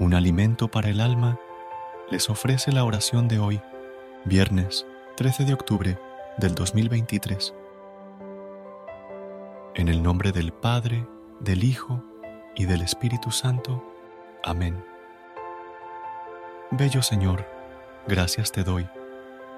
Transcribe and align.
Un 0.00 0.14
alimento 0.14 0.68
para 0.68 0.90
el 0.90 1.00
alma 1.00 1.40
les 2.08 2.30
ofrece 2.30 2.70
la 2.70 2.84
oración 2.84 3.26
de 3.26 3.40
hoy, 3.40 3.60
viernes 4.24 4.86
13 5.16 5.44
de 5.44 5.52
octubre 5.52 5.98
del 6.36 6.54
2023. 6.54 7.52
En 9.74 9.88
el 9.88 10.00
nombre 10.00 10.30
del 10.30 10.52
Padre, 10.52 11.04
del 11.40 11.64
Hijo 11.64 12.04
y 12.54 12.66
del 12.66 12.82
Espíritu 12.82 13.32
Santo. 13.32 13.84
Amén. 14.44 14.84
Bello 16.70 17.02
Señor, 17.02 17.44
gracias 18.06 18.52
te 18.52 18.62
doy 18.62 18.88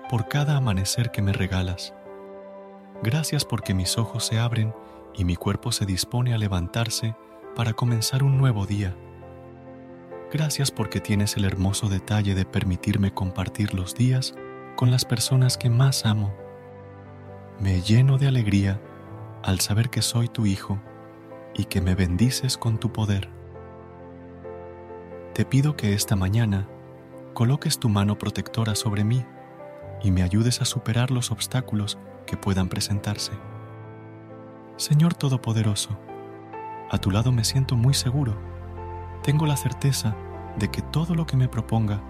por 0.09 0.27
cada 0.27 0.57
amanecer 0.57 1.11
que 1.11 1.21
me 1.21 1.35
regalas. 1.35 1.93
Gracias 3.03 3.45
porque 3.45 3.75
mis 3.75 3.99
ojos 3.99 4.25
se 4.25 4.39
abren 4.39 4.75
y 5.15 5.27
mi 5.27 5.37
cuerpo 5.37 5.71
se 5.71 5.85
dispone 5.85 6.33
a 6.33 6.39
levantarse 6.39 7.15
para 7.55 7.75
comenzar 7.75 8.23
un 8.23 8.39
nuevo 8.39 8.65
día 8.65 8.97
Gracias 10.33 10.71
porque 10.71 11.01
tienes 11.01 11.37
el 11.37 11.45
hermoso 11.45 11.89
detalle 11.89 12.37
de 12.37 12.45
permitirme 12.45 13.13
compartir 13.13 13.75
los 13.75 13.97
días 13.97 14.37
con 14.77 14.93
las 14.93 15.05
personas 15.05 15.59
que 15.59 15.71
más 15.71 16.07
amo. 16.07 16.33
Me 17.59 17.81
lleno 17.83 18.17
de 18.17 18.29
alegría 18.29 18.81
al 19.43 19.59
saber 19.59 19.91
que 19.91 20.03
soy 20.03 20.29
tu 20.29 20.47
hijo 20.47 20.81
y 21.53 21.65
que 21.65 21.81
me 21.81 21.97
bendices 21.97 22.57
con 22.57 22.79
tu 22.79 22.93
poder. 22.93 23.29
Te 25.35 25.45
pido 25.45 25.77
que 25.77 25.95
esta 25.95 26.15
mañana 26.15 26.69
coloques 27.35 27.81
tu 27.81 27.89
mano 27.89 28.17
protectora 28.17 28.77
sobre 28.77 29.03
mí 29.03 29.25
y 30.01 30.13
me 30.13 30.23
ayudes 30.23 30.63
a 30.63 30.65
superar 30.65 31.11
los 31.11 31.33
obstáculos 31.33 31.99
que 32.27 32.37
puedan 32.37 32.69
presentarse. 32.69 33.33
Señor 34.77 35.13
Todopoderoso, 35.15 35.99
a 36.89 36.99
tu 36.99 37.11
lado 37.11 37.33
me 37.33 37.43
siento 37.43 37.75
muy 37.75 37.95
seguro 37.95 38.50
tengo 39.23 39.47
la 39.47 39.57
certeza 39.57 40.17
de 40.57 40.71
que 40.71 40.83
todo 40.83 41.15
lo 41.15 41.27
que 41.27 41.37
me 41.37 41.49
proponga 41.49 42.01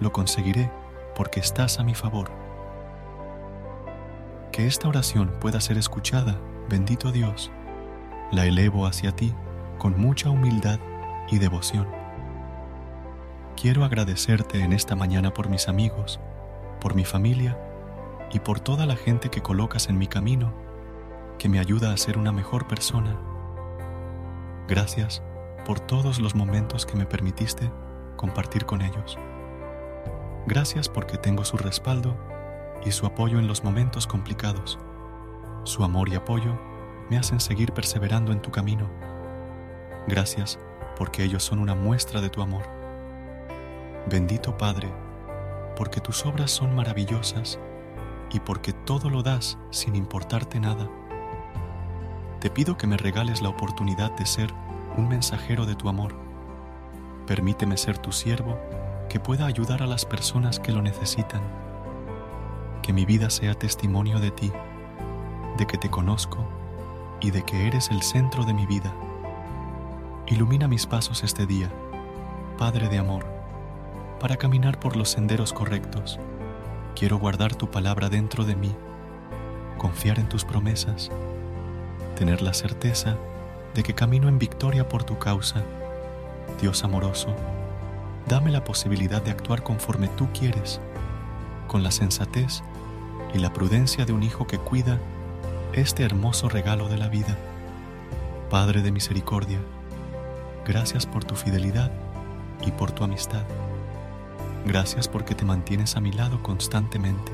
lo 0.00 0.12
conseguiré 0.12 0.70
porque 1.14 1.40
estás 1.40 1.78
a 1.78 1.84
mi 1.84 1.94
favor. 1.94 2.30
Que 4.52 4.66
esta 4.66 4.88
oración 4.88 5.32
pueda 5.40 5.60
ser 5.60 5.76
escuchada, 5.76 6.38
bendito 6.68 7.12
Dios, 7.12 7.50
la 8.30 8.46
elevo 8.46 8.86
hacia 8.86 9.12
ti 9.12 9.34
con 9.78 9.98
mucha 9.98 10.30
humildad 10.30 10.78
y 11.28 11.38
devoción. 11.38 11.86
Quiero 13.60 13.84
agradecerte 13.84 14.62
en 14.62 14.72
esta 14.72 14.96
mañana 14.96 15.32
por 15.32 15.48
mis 15.48 15.68
amigos, 15.68 16.20
por 16.80 16.94
mi 16.94 17.04
familia 17.04 17.58
y 18.32 18.40
por 18.40 18.60
toda 18.60 18.86
la 18.86 18.96
gente 18.96 19.30
que 19.30 19.42
colocas 19.42 19.88
en 19.88 19.98
mi 19.98 20.06
camino, 20.06 20.52
que 21.38 21.48
me 21.48 21.58
ayuda 21.58 21.92
a 21.92 21.96
ser 21.96 22.18
una 22.18 22.32
mejor 22.32 22.66
persona. 22.66 23.18
Gracias 24.68 25.22
por 25.66 25.80
todos 25.80 26.20
los 26.20 26.36
momentos 26.36 26.86
que 26.86 26.96
me 26.96 27.06
permitiste 27.06 27.72
compartir 28.14 28.66
con 28.66 28.82
ellos. 28.82 29.18
Gracias 30.46 30.88
porque 30.88 31.18
tengo 31.18 31.44
su 31.44 31.56
respaldo 31.56 32.16
y 32.84 32.92
su 32.92 33.04
apoyo 33.04 33.40
en 33.40 33.48
los 33.48 33.64
momentos 33.64 34.06
complicados. 34.06 34.78
Su 35.64 35.82
amor 35.82 36.08
y 36.08 36.14
apoyo 36.14 36.56
me 37.10 37.18
hacen 37.18 37.40
seguir 37.40 37.72
perseverando 37.72 38.30
en 38.30 38.40
tu 38.40 38.52
camino. 38.52 38.88
Gracias 40.06 40.56
porque 40.96 41.24
ellos 41.24 41.42
son 41.42 41.58
una 41.58 41.74
muestra 41.74 42.20
de 42.20 42.30
tu 42.30 42.42
amor. 42.42 42.62
Bendito 44.08 44.56
Padre, 44.56 44.88
porque 45.74 46.00
tus 46.00 46.24
obras 46.26 46.52
son 46.52 46.76
maravillosas 46.76 47.58
y 48.30 48.38
porque 48.38 48.72
todo 48.72 49.10
lo 49.10 49.24
das 49.24 49.58
sin 49.70 49.96
importarte 49.96 50.60
nada. 50.60 50.88
Te 52.38 52.50
pido 52.50 52.76
que 52.76 52.86
me 52.86 52.96
regales 52.96 53.42
la 53.42 53.48
oportunidad 53.48 54.12
de 54.12 54.26
ser 54.26 54.54
un 54.96 55.08
mensajero 55.08 55.66
de 55.66 55.74
tu 55.74 55.88
amor. 55.88 56.14
Permíteme 57.26 57.76
ser 57.76 57.98
tu 57.98 58.12
siervo 58.12 58.58
que 59.08 59.20
pueda 59.20 59.46
ayudar 59.46 59.82
a 59.82 59.86
las 59.86 60.04
personas 60.04 60.58
que 60.58 60.72
lo 60.72 60.82
necesitan. 60.82 61.42
Que 62.82 62.92
mi 62.92 63.04
vida 63.04 63.30
sea 63.30 63.54
testimonio 63.54 64.20
de 64.20 64.30
ti, 64.30 64.52
de 65.56 65.66
que 65.66 65.78
te 65.78 65.90
conozco 65.90 66.46
y 67.20 67.30
de 67.30 67.42
que 67.42 67.66
eres 67.66 67.90
el 67.90 68.02
centro 68.02 68.44
de 68.44 68.54
mi 68.54 68.66
vida. 68.66 68.92
Ilumina 70.26 70.68
mis 70.68 70.86
pasos 70.86 71.22
este 71.24 71.46
día, 71.46 71.70
Padre 72.58 72.88
de 72.88 72.98
amor, 72.98 73.26
para 74.20 74.36
caminar 74.36 74.80
por 74.80 74.96
los 74.96 75.10
senderos 75.10 75.52
correctos. 75.52 76.18
Quiero 76.94 77.18
guardar 77.18 77.54
tu 77.54 77.70
palabra 77.70 78.08
dentro 78.08 78.44
de 78.44 78.56
mí, 78.56 78.74
confiar 79.78 80.18
en 80.18 80.28
tus 80.28 80.44
promesas, 80.44 81.10
tener 82.16 82.40
la 82.40 82.54
certeza 82.54 83.10
de 83.12 83.35
que 83.82 83.94
camino 83.94 84.28
en 84.28 84.38
victoria 84.38 84.88
por 84.88 85.04
tu 85.04 85.18
causa. 85.18 85.62
Dios 86.60 86.84
amoroso, 86.84 87.34
dame 88.28 88.50
la 88.50 88.64
posibilidad 88.64 89.22
de 89.22 89.30
actuar 89.30 89.62
conforme 89.62 90.08
tú 90.08 90.28
quieres, 90.32 90.80
con 91.68 91.82
la 91.82 91.90
sensatez 91.90 92.62
y 93.34 93.38
la 93.38 93.52
prudencia 93.52 94.04
de 94.04 94.12
un 94.12 94.22
hijo 94.22 94.46
que 94.46 94.58
cuida 94.58 94.98
este 95.72 96.04
hermoso 96.04 96.48
regalo 96.48 96.88
de 96.88 96.96
la 96.96 97.08
vida. 97.08 97.36
Padre 98.50 98.82
de 98.82 98.92
misericordia, 98.92 99.58
gracias 100.64 101.04
por 101.06 101.24
tu 101.24 101.34
fidelidad 101.34 101.90
y 102.64 102.70
por 102.70 102.92
tu 102.92 103.04
amistad. 103.04 103.44
Gracias 104.64 105.08
porque 105.08 105.34
te 105.34 105.44
mantienes 105.44 105.96
a 105.96 106.00
mi 106.00 106.12
lado 106.12 106.42
constantemente. 106.42 107.32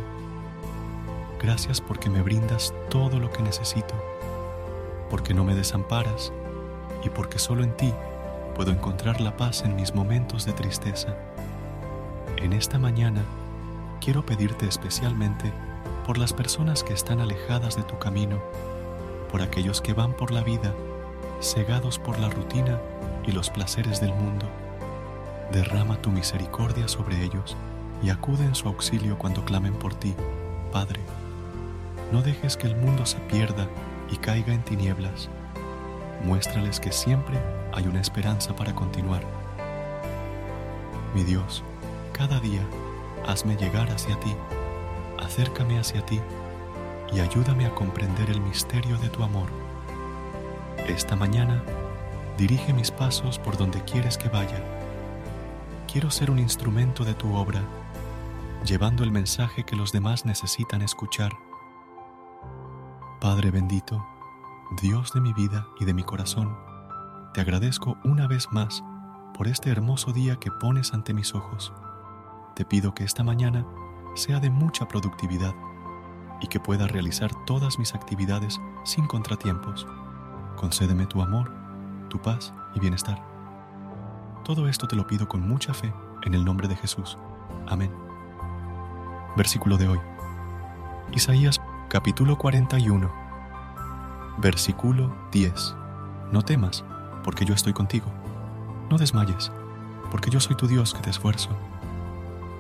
Gracias 1.41 1.81
porque 1.81 2.11
me 2.11 2.23
brindas 2.23 2.75
todo 2.89 3.19
lo 3.19 3.31
que 3.31 3.43
necesito 3.43 3.95
porque 5.13 5.35
no 5.35 5.45
me 5.45 5.55
desamparas 5.55 6.33
y 7.05 7.11
porque 7.11 7.39
solo 7.39 7.63
en 7.63 7.77
ti 7.77 7.93
puedo 8.55 8.71
encontrar 8.71 9.21
la 9.21 9.37
paz 9.37 9.63
en 9.63 9.77
mis 9.77 9.95
momentos 9.95 10.47
de 10.47 10.55
tristeza. 10.55 11.15
En 12.39 12.55
esta 12.55 12.79
mañana 12.79 13.23
quiero 14.01 14.25
pedirte 14.25 14.67
especialmente 14.67 15.53
por 16.07 16.17
las 16.17 16.33
personas 16.33 16.83
que 16.83 16.95
están 16.95 17.21
alejadas 17.21 17.77
de 17.77 17.83
tu 17.83 17.99
camino, 17.99 18.43
por 19.31 19.43
aquellos 19.43 19.83
que 19.83 19.93
van 19.93 20.15
por 20.15 20.31
la 20.31 20.43
vida 20.43 20.73
cegados 21.43 21.99
por 21.99 22.19
la 22.19 22.31
rutina 22.31 22.81
y 23.27 23.33
los 23.33 23.51
placeres 23.51 24.01
del 24.01 24.15
mundo. 24.15 24.47
Derrama 25.53 26.01
tu 26.01 26.11
misericordia 26.11 26.89
sobre 26.89 27.23
ellos 27.23 27.55
y 28.03 28.09
acude 28.09 28.47
en 28.47 28.55
su 28.55 28.67
auxilio 28.67 29.19
cuando 29.19 29.45
clamen 29.45 29.75
por 29.75 29.95
ti, 29.95 30.15
Padre. 30.73 31.01
No 32.13 32.23
dejes 32.23 32.57
que 32.57 32.67
el 32.67 32.77
mundo 32.77 33.05
se 33.05 33.19
pierda 33.19 33.69
y 34.13 34.17
caiga 34.19 34.53
en 34.53 34.63
tinieblas, 34.63 35.31
muéstrales 36.23 36.79
que 36.79 36.93
siempre 36.93 37.41
hay 37.73 37.87
una 37.87 38.01
esperanza 38.01 38.55
para 38.55 38.75
continuar. 38.75 39.23
Mi 41.15 41.25
Dios, 41.25 41.65
cada 42.13 42.39
día 42.39 42.63
hazme 43.27 43.57
llegar 43.57 43.91
hacia 43.91 44.21
ti, 44.21 44.35
acércame 45.19 45.79
hacia 45.79 46.05
ti 46.05 46.21
y 47.13 47.21
ayúdame 47.21 47.67
a 47.67 47.75
comprender 47.75 48.31
el 48.31 48.41
misterio 48.41 48.99
de 48.99 49.09
tu 49.09 49.23
amor. 49.23 49.49
Esta 50.87 51.17
mañana 51.17 51.63
dirige 52.37 52.75
mis 52.75 52.91
pasos 52.91 53.39
por 53.39 53.57
donde 53.57 53.83
quieres 53.83 54.19
que 54.19 54.29
vaya. 54.29 54.63
Quiero 55.91 56.11
ser 56.11 56.31
un 56.31 56.39
instrumento 56.39 57.05
de 57.05 57.15
tu 57.15 57.35
obra, 57.35 57.63
llevando 58.65 59.05
el 59.05 59.11
mensaje 59.11 59.65
que 59.65 59.77
los 59.77 59.93
demás 59.93 60.27
necesitan 60.27 60.83
escuchar 60.83 61.33
Padre 63.23 63.53
bendito, 63.53 64.05
Dios 64.83 65.13
de 65.13 65.21
mi 65.21 65.33
vida 65.33 65.69
y 65.79 65.85
de 65.85 65.95
mi 65.95 66.03
corazón, 66.03 66.59
te 67.33 67.41
agradezco 67.41 67.97
una 68.03 68.27
vez 68.27 68.49
más 68.51 68.83
por 69.33 69.47
este 69.47 69.71
hermoso 69.71 70.13
día 70.13 70.41
que 70.41 70.51
pones 70.51 70.93
ante 70.93 71.15
mis 71.15 71.33
ojos. 71.33 71.73
Te 72.57 72.65
pido 72.65 72.95
que 72.95 73.05
esta 73.05 73.23
mañana 73.23 73.65
sea 74.17 74.41
de 74.41 74.51
mucha 74.51 74.89
productividad 74.89 75.55
y 76.41 76.49
que 76.49 76.59
pueda 76.59 76.89
realizar 76.89 77.31
todas 77.45 77.79
mis 77.79 77.95
actividades 77.95 78.61
sin 78.83 79.07
contratiempos. 79.07 79.87
Concédeme 80.57 81.07
tu 81.07 81.23
amor, 81.23 81.53
tu 82.09 82.21
paz 82.21 82.53
y 82.75 82.81
bienestar. 82.81 83.23
Todo 84.43 84.67
esto 84.67 84.89
te 84.89 84.97
lo 84.97 85.07
pido 85.07 85.29
con 85.29 85.47
mucha 85.47 85.73
fe 85.73 85.95
en 86.25 86.35
el 86.35 86.45
nombre 86.45 86.67
de 86.67 86.75
Jesús. 86.75 87.17
Amén. 87.69 87.95
Versículo 89.37 89.77
de 89.77 89.87
hoy. 89.87 90.01
Isaías 91.13 91.62
capítulo 91.93 92.39
41. 92.39 93.13
Versículo 94.39 95.15
10. 95.31 95.75
No 96.33 96.41
temas, 96.41 96.87
porque 97.23 97.45
yo 97.45 97.53
estoy 97.53 97.75
contigo. 97.75 98.07
No 98.89 98.97
desmayes, 98.97 99.53
porque 100.11 100.31
yo 100.31 100.41
soy 100.41 100.57
tu 100.57 100.67
Dios 100.67 100.95
que 100.95 101.03
te 101.03 101.11
esfuerzo. 101.11 101.51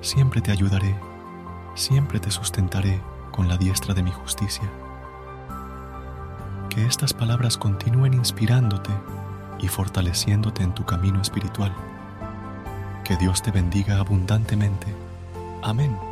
Siempre 0.02 0.42
te 0.42 0.52
ayudaré, 0.52 0.94
siempre 1.74 2.20
te 2.20 2.30
sustentaré 2.30 3.00
con 3.30 3.48
la 3.48 3.56
diestra 3.56 3.94
de 3.94 4.02
mi 4.02 4.10
justicia. 4.10 4.70
Que 6.68 6.84
estas 6.84 7.14
palabras 7.14 7.56
continúen 7.56 8.12
inspirándote 8.12 8.90
y 9.60 9.68
fortaleciéndote 9.68 10.62
en 10.62 10.74
tu 10.74 10.84
camino 10.84 11.22
espiritual. 11.22 11.72
Que 13.02 13.16
Dios 13.16 13.40
te 13.40 13.50
bendiga 13.50 13.98
abundantemente. 13.98 14.94
Amén. 15.62 16.11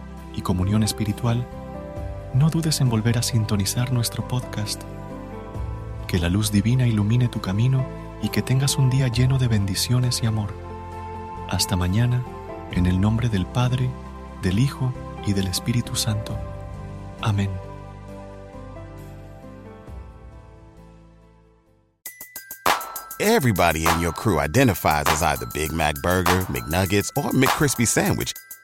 y 0.35 0.41
comunión 0.41 0.83
espiritual, 0.83 1.45
no 2.33 2.49
dudes 2.49 2.81
en 2.81 2.89
volver 2.89 3.17
a 3.17 3.23
sintonizar 3.23 3.91
nuestro 3.91 4.27
podcast. 4.27 4.81
Que 6.07 6.19
la 6.19 6.29
luz 6.29 6.51
divina 6.51 6.87
ilumine 6.87 7.27
tu 7.27 7.41
camino 7.41 7.85
y 8.21 8.29
que 8.29 8.41
tengas 8.41 8.77
un 8.77 8.89
día 8.89 9.07
lleno 9.07 9.37
de 9.37 9.47
bendiciones 9.47 10.21
y 10.23 10.27
amor. 10.27 10.53
Hasta 11.49 11.75
mañana, 11.75 12.23
en 12.71 12.85
el 12.85 13.01
nombre 13.01 13.29
del 13.29 13.45
Padre, 13.45 13.89
del 14.41 14.59
Hijo 14.59 14.93
y 15.25 15.33
del 15.33 15.47
Espíritu 15.47 15.95
Santo. 15.95 16.37
Amén. 17.21 17.49
Everybody 23.19 23.85
in 23.85 23.99
your 23.99 24.13
crew 24.13 24.39
identifies 24.39 25.05
as 25.05 25.21
either 25.21 25.45
Big 25.53 25.71
Mac 25.71 25.93
Burger, 26.01 26.41
McNuggets, 26.49 27.09
or 27.15 27.29
McCrispy 27.31 27.87
Sandwich. 27.87 28.33